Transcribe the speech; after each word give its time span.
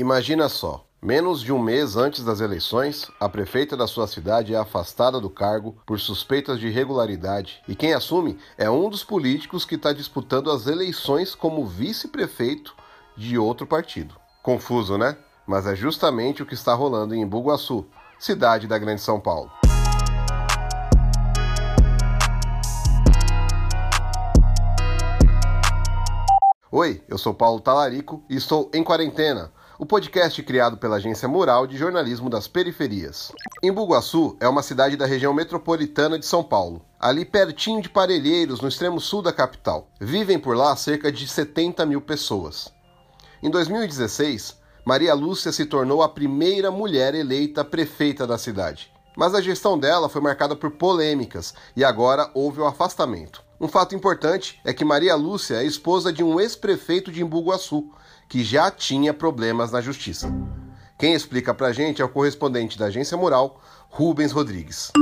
Imagina 0.00 0.48
só, 0.48 0.86
menos 1.02 1.40
de 1.40 1.52
um 1.52 1.58
mês 1.58 1.96
antes 1.96 2.22
das 2.22 2.38
eleições, 2.38 3.10
a 3.18 3.28
prefeita 3.28 3.76
da 3.76 3.88
sua 3.88 4.06
cidade 4.06 4.54
é 4.54 4.56
afastada 4.56 5.20
do 5.20 5.28
cargo 5.28 5.76
por 5.84 5.98
suspeitas 5.98 6.60
de 6.60 6.68
irregularidade 6.68 7.60
e 7.66 7.74
quem 7.74 7.92
assume 7.92 8.38
é 8.56 8.70
um 8.70 8.88
dos 8.88 9.02
políticos 9.02 9.64
que 9.64 9.74
está 9.74 9.92
disputando 9.92 10.52
as 10.52 10.68
eleições 10.68 11.34
como 11.34 11.66
vice-prefeito 11.66 12.76
de 13.16 13.36
outro 13.36 13.66
partido. 13.66 14.14
Confuso, 14.40 14.96
né? 14.96 15.16
Mas 15.44 15.66
é 15.66 15.74
justamente 15.74 16.44
o 16.44 16.46
que 16.46 16.54
está 16.54 16.72
rolando 16.74 17.12
em 17.12 17.26
Bugaçu, 17.26 17.84
cidade 18.20 18.68
da 18.68 18.78
Grande 18.78 19.00
São 19.00 19.18
Paulo. 19.18 19.50
Oi, 26.70 27.02
eu 27.08 27.18
sou 27.18 27.34
Paulo 27.34 27.58
Talarico 27.58 28.22
e 28.30 28.36
estou 28.36 28.70
em 28.72 28.84
quarentena 28.84 29.57
o 29.78 29.86
podcast 29.86 30.42
criado 30.42 30.76
pela 30.76 30.96
Agência 30.96 31.28
Mural 31.28 31.64
de 31.64 31.76
Jornalismo 31.76 32.28
das 32.28 32.48
Periferias. 32.48 33.30
Embu-Guaçu 33.62 34.36
é 34.40 34.48
uma 34.48 34.60
cidade 34.60 34.96
da 34.96 35.06
região 35.06 35.32
metropolitana 35.32 36.18
de 36.18 36.26
São 36.26 36.42
Paulo, 36.42 36.84
ali 36.98 37.24
pertinho 37.24 37.80
de 37.80 37.88
Parelheiros, 37.88 38.60
no 38.60 38.66
extremo 38.66 39.00
sul 39.00 39.22
da 39.22 39.32
capital. 39.32 39.88
Vivem 40.00 40.36
por 40.36 40.56
lá 40.56 40.74
cerca 40.74 41.12
de 41.12 41.28
70 41.28 41.86
mil 41.86 42.00
pessoas. 42.00 42.72
Em 43.40 43.48
2016, 43.48 44.56
Maria 44.84 45.14
Lúcia 45.14 45.52
se 45.52 45.64
tornou 45.64 46.02
a 46.02 46.08
primeira 46.08 46.72
mulher 46.72 47.14
eleita 47.14 47.64
prefeita 47.64 48.26
da 48.26 48.36
cidade. 48.36 48.92
Mas 49.16 49.32
a 49.32 49.40
gestão 49.40 49.78
dela 49.78 50.08
foi 50.08 50.20
marcada 50.20 50.56
por 50.56 50.72
polêmicas 50.72 51.54
e 51.76 51.84
agora 51.84 52.28
houve 52.34 52.60
o 52.60 52.66
afastamento. 52.66 53.44
Um 53.60 53.68
fato 53.68 53.94
importante 53.94 54.60
é 54.64 54.72
que 54.72 54.84
Maria 54.84 55.14
Lúcia 55.14 55.62
é 55.62 55.64
esposa 55.64 56.12
de 56.12 56.24
um 56.24 56.40
ex-prefeito 56.40 57.12
de 57.12 57.22
Embu-Guaçu, 57.22 57.90
que 58.28 58.44
já 58.44 58.70
tinha 58.70 59.14
problemas 59.14 59.72
na 59.72 59.80
justiça. 59.80 60.30
Quem 60.98 61.14
explica 61.14 61.54
pra 61.54 61.72
gente 61.72 62.02
é 62.02 62.04
o 62.04 62.08
correspondente 62.08 62.78
da 62.78 62.86
agência 62.86 63.16
Mural, 63.16 63.62
Rubens 63.88 64.32
Rodrigues. 64.32 64.92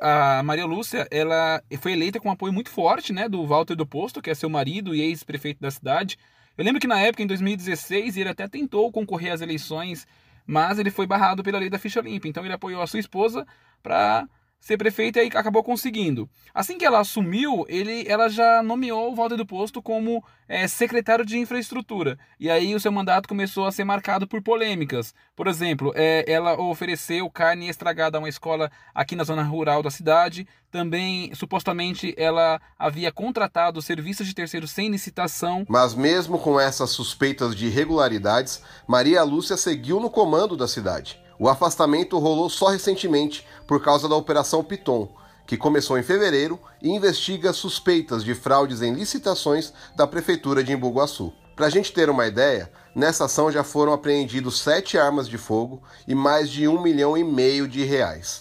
A 0.00 0.42
Maria 0.42 0.66
Lúcia, 0.66 1.06
ela 1.10 1.62
foi 1.80 1.92
eleita 1.92 2.18
com 2.18 2.28
um 2.28 2.32
apoio 2.32 2.52
muito 2.52 2.70
forte, 2.70 3.12
né, 3.12 3.28
do 3.28 3.46
Walter 3.46 3.76
do 3.76 3.86
Posto, 3.86 4.20
que 4.20 4.30
é 4.30 4.34
seu 4.34 4.48
marido 4.48 4.94
e 4.94 5.00
ex-prefeito 5.00 5.60
da 5.60 5.70
cidade. 5.70 6.18
Eu 6.56 6.64
lembro 6.64 6.80
que 6.80 6.86
na 6.86 7.00
época, 7.00 7.22
em 7.22 7.26
2016, 7.26 8.16
ele 8.16 8.28
até 8.28 8.48
tentou 8.48 8.90
concorrer 8.90 9.32
às 9.32 9.40
eleições, 9.40 10.06
mas 10.46 10.78
ele 10.78 10.90
foi 10.90 11.06
barrado 11.06 11.42
pela 11.42 11.58
lei 11.58 11.68
da 11.68 11.78
ficha 11.78 12.00
limpa. 12.00 12.26
Então 12.28 12.44
ele 12.44 12.54
apoiou 12.54 12.80
a 12.80 12.86
sua 12.86 13.00
esposa 13.00 13.46
para 13.82 14.26
ser 14.60 14.76
prefeita 14.76 15.22
e 15.22 15.26
acabou 15.28 15.62
conseguindo. 15.62 16.28
Assim 16.52 16.78
que 16.78 16.84
ela 16.84 17.00
assumiu, 17.00 17.64
ele, 17.68 18.04
ela 18.08 18.28
já 18.28 18.62
nomeou 18.62 19.12
o 19.12 19.14
Walter 19.14 19.36
do 19.36 19.46
Posto 19.46 19.80
como 19.80 20.24
é, 20.48 20.66
secretário 20.66 21.24
de 21.24 21.38
infraestrutura. 21.38 22.18
E 22.38 22.50
aí 22.50 22.74
o 22.74 22.80
seu 22.80 22.90
mandato 22.90 23.28
começou 23.28 23.66
a 23.66 23.72
ser 23.72 23.84
marcado 23.84 24.26
por 24.26 24.42
polêmicas. 24.42 25.14
Por 25.34 25.46
exemplo, 25.46 25.92
é, 25.94 26.24
ela 26.26 26.60
ofereceu 26.60 27.30
carne 27.30 27.68
estragada 27.68 28.18
a 28.18 28.20
uma 28.20 28.28
escola 28.28 28.70
aqui 28.94 29.14
na 29.14 29.24
zona 29.24 29.42
rural 29.42 29.82
da 29.82 29.90
cidade. 29.90 30.46
Também, 30.70 31.34
supostamente, 31.34 32.14
ela 32.16 32.60
havia 32.78 33.12
contratado 33.12 33.80
serviços 33.80 34.26
de 34.26 34.34
terceiro 34.34 34.66
sem 34.66 34.90
licitação. 34.90 35.64
Mas 35.68 35.94
mesmo 35.94 36.38
com 36.38 36.58
essas 36.58 36.90
suspeitas 36.90 37.54
de 37.54 37.66
irregularidades, 37.66 38.62
Maria 38.86 39.22
Lúcia 39.22 39.56
seguiu 39.56 40.00
no 40.00 40.10
comando 40.10 40.56
da 40.56 40.66
cidade. 40.66 41.25
O 41.38 41.48
afastamento 41.48 42.18
rolou 42.18 42.48
só 42.48 42.68
recentemente 42.68 43.46
por 43.66 43.82
causa 43.82 44.08
da 44.08 44.16
Operação 44.16 44.64
Piton, 44.64 45.08
que 45.46 45.56
começou 45.56 45.98
em 45.98 46.02
fevereiro 46.02 46.58
e 46.82 46.88
investiga 46.88 47.52
suspeitas 47.52 48.24
de 48.24 48.34
fraudes 48.34 48.82
em 48.82 48.92
licitações 48.92 49.72
da 49.94 50.06
Prefeitura 50.06 50.64
de 50.64 50.72
Embu-Guaçu. 50.72 51.32
Para 51.54 51.66
a 51.66 51.70
gente 51.70 51.92
ter 51.92 52.10
uma 52.10 52.26
ideia, 52.26 52.70
nessa 52.94 53.24
ação 53.24 53.50
já 53.50 53.64
foram 53.64 53.92
apreendidos 53.92 54.60
sete 54.60 54.98
armas 54.98 55.28
de 55.28 55.38
fogo 55.38 55.82
e 56.06 56.14
mais 56.14 56.50
de 56.50 56.66
um 56.68 56.82
milhão 56.82 57.16
e 57.16 57.24
meio 57.24 57.68
de 57.68 57.84
reais. 57.84 58.38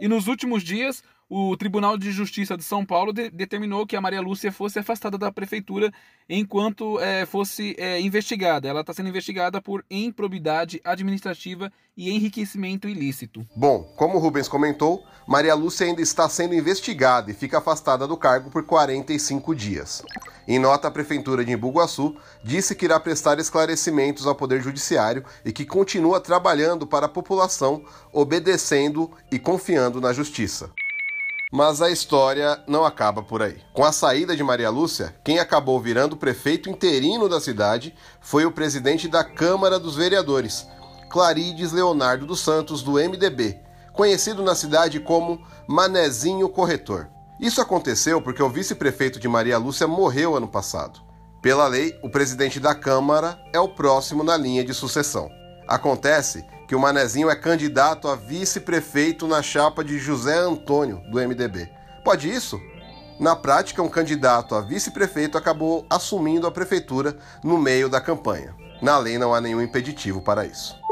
E 0.00 0.06
nos 0.06 0.26
últimos 0.26 0.62
dias, 0.62 1.02
o 1.28 1.56
Tribunal 1.56 1.98
de 1.98 2.12
Justiça 2.12 2.56
de 2.56 2.62
São 2.62 2.84
Paulo 2.84 3.12
de 3.12 3.30
determinou 3.30 3.86
que 3.86 3.96
a 3.96 4.00
Maria 4.00 4.20
Lúcia 4.20 4.52
fosse 4.52 4.78
afastada 4.78 5.18
da 5.18 5.32
prefeitura 5.32 5.92
enquanto 6.28 7.00
é, 7.00 7.26
fosse 7.26 7.74
é, 7.78 8.00
investigada. 8.00 8.68
Ela 8.68 8.80
está 8.80 8.94
sendo 8.94 9.08
investigada 9.08 9.60
por 9.60 9.84
improbidade 9.90 10.80
administrativa 10.84 11.72
e 11.96 12.10
enriquecimento 12.10 12.88
ilícito. 12.88 13.44
Bom, 13.56 13.82
como 13.96 14.16
o 14.16 14.20
Rubens 14.20 14.46
comentou, 14.46 15.02
Maria 15.26 15.54
Lúcia 15.54 15.86
ainda 15.86 16.00
está 16.00 16.28
sendo 16.28 16.54
investigada 16.54 17.30
e 17.30 17.34
fica 17.34 17.58
afastada 17.58 18.06
do 18.06 18.16
cargo 18.16 18.50
por 18.50 18.64
45 18.64 19.54
dias. 19.54 20.02
Em 20.46 20.60
nota, 20.60 20.86
a 20.86 20.92
Prefeitura 20.92 21.44
de 21.44 21.52
Imbuguaçu 21.52 22.16
disse 22.44 22.76
que 22.76 22.84
irá 22.84 23.00
prestar 23.00 23.40
esclarecimentos 23.40 24.28
ao 24.28 24.34
Poder 24.34 24.62
Judiciário 24.62 25.24
e 25.44 25.50
que 25.50 25.66
continua 25.66 26.20
trabalhando 26.20 26.86
para 26.86 27.06
a 27.06 27.08
população, 27.08 27.84
obedecendo 28.12 29.10
e 29.32 29.40
confiando 29.40 30.00
na 30.00 30.12
Justiça. 30.12 30.70
Mas 31.52 31.80
a 31.80 31.90
história 31.90 32.60
não 32.66 32.84
acaba 32.84 33.22
por 33.22 33.40
aí. 33.40 33.58
Com 33.72 33.84
a 33.84 33.92
saída 33.92 34.36
de 34.36 34.42
Maria 34.42 34.68
Lúcia, 34.68 35.14
quem 35.22 35.38
acabou 35.38 35.80
virando 35.80 36.16
prefeito 36.16 36.68
interino 36.68 37.28
da 37.28 37.40
cidade 37.40 37.94
foi 38.20 38.44
o 38.44 38.50
presidente 38.50 39.06
da 39.06 39.22
Câmara 39.22 39.78
dos 39.78 39.94
Vereadores, 39.94 40.66
Clarides 41.08 41.70
Leonardo 41.70 42.26
dos 42.26 42.40
Santos, 42.40 42.82
do 42.82 42.94
MDB, 42.94 43.60
conhecido 43.92 44.42
na 44.42 44.56
cidade 44.56 44.98
como 44.98 45.40
Manezinho 45.68 46.48
Corretor. 46.48 47.08
Isso 47.38 47.60
aconteceu 47.60 48.20
porque 48.20 48.42
o 48.42 48.50
vice-prefeito 48.50 49.20
de 49.20 49.28
Maria 49.28 49.56
Lúcia 49.56 49.86
morreu 49.86 50.34
ano 50.34 50.48
passado. 50.48 51.00
Pela 51.40 51.68
lei, 51.68 51.96
o 52.02 52.10
presidente 52.10 52.58
da 52.58 52.74
Câmara 52.74 53.38
é 53.52 53.60
o 53.60 53.68
próximo 53.68 54.24
na 54.24 54.36
linha 54.36 54.64
de 54.64 54.74
sucessão. 54.74 55.28
Acontece 55.68 56.44
que 56.66 56.74
o 56.74 56.80
Manezinho 56.80 57.30
é 57.30 57.36
candidato 57.36 58.08
a 58.08 58.16
vice-prefeito 58.16 59.26
na 59.26 59.42
chapa 59.42 59.84
de 59.84 59.98
José 59.98 60.36
Antônio, 60.36 61.00
do 61.10 61.18
MDB. 61.18 61.70
Pode 62.04 62.28
isso? 62.28 62.60
Na 63.18 63.34
prática, 63.34 63.82
um 63.82 63.88
candidato 63.88 64.54
a 64.54 64.60
vice-prefeito 64.60 65.38
acabou 65.38 65.86
assumindo 65.88 66.46
a 66.46 66.50
prefeitura 66.50 67.16
no 67.42 67.56
meio 67.56 67.88
da 67.88 68.00
campanha. 68.00 68.54
Na 68.82 68.98
lei 68.98 69.16
não 69.16 69.34
há 69.34 69.40
nenhum 69.40 69.62
impeditivo 69.62 70.20
para 70.20 70.44
isso. 70.44 70.85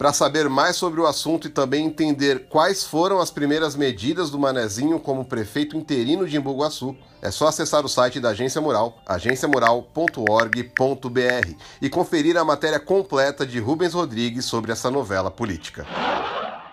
Para 0.00 0.14
saber 0.14 0.48
mais 0.48 0.76
sobre 0.76 0.98
o 0.98 1.06
assunto 1.06 1.46
e 1.46 1.50
também 1.50 1.84
entender 1.84 2.46
quais 2.48 2.84
foram 2.84 3.20
as 3.20 3.30
primeiras 3.30 3.76
medidas 3.76 4.30
do 4.30 4.38
Manezinho 4.38 4.98
como 4.98 5.26
prefeito 5.26 5.76
interino 5.76 6.26
de 6.26 6.38
Embu-Guaçu, 6.38 6.96
é 7.20 7.30
só 7.30 7.48
acessar 7.48 7.84
o 7.84 7.88
site 7.88 8.18
da 8.18 8.30
Agência 8.30 8.62
Mural, 8.62 8.96
agenciamural.org.br, 9.06 11.54
e 11.82 11.90
conferir 11.90 12.38
a 12.38 12.44
matéria 12.46 12.80
completa 12.80 13.44
de 13.44 13.60
Rubens 13.60 13.92
Rodrigues 13.92 14.46
sobre 14.46 14.72
essa 14.72 14.90
novela 14.90 15.30
política. 15.30 15.86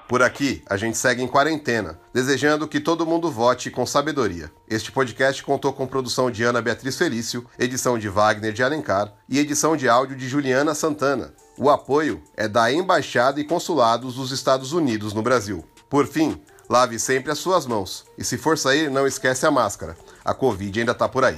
Por 0.07 0.23
aqui, 0.23 0.63
a 0.65 0.77
gente 0.77 0.97
segue 0.97 1.21
em 1.21 1.27
quarentena, 1.27 1.99
desejando 2.13 2.65
que 2.65 2.79
todo 2.79 3.05
mundo 3.05 3.29
vote 3.29 3.69
com 3.69 3.85
sabedoria. 3.85 4.49
Este 4.69 4.89
podcast 4.89 5.43
contou 5.43 5.73
com 5.73 5.85
produção 5.85 6.31
de 6.31 6.45
Ana 6.45 6.61
Beatriz 6.61 6.97
Felício, 6.97 7.45
edição 7.59 7.99
de 7.99 8.07
Wagner 8.07 8.53
de 8.53 8.63
Alencar 8.63 9.13
e 9.27 9.37
edição 9.37 9.75
de 9.75 9.89
áudio 9.89 10.15
de 10.15 10.29
Juliana 10.29 10.73
Santana. 10.73 11.33
O 11.59 11.71
apoio 11.71 12.21
é 12.35 12.47
da 12.47 12.71
Embaixada 12.71 13.39
e 13.39 13.43
Consulados 13.43 14.13
dos 14.13 14.31
Estados 14.31 14.73
Unidos 14.73 15.11
no 15.11 15.23
Brasil. 15.23 15.65
Por 15.89 16.05
fim, 16.05 16.39
lave 16.69 16.99
sempre 16.99 17.31
as 17.31 17.39
suas 17.39 17.65
mãos 17.65 18.05
e 18.15 18.23
se 18.23 18.37
for 18.37 18.59
sair, 18.59 18.91
não 18.91 19.07
esquece 19.07 19.43
a 19.43 19.49
máscara. 19.49 19.97
A 20.23 20.35
Covid 20.35 20.79
ainda 20.79 20.91
está 20.91 21.09
por 21.09 21.25
aí. 21.25 21.37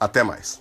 Até 0.00 0.22
mais. 0.22 0.58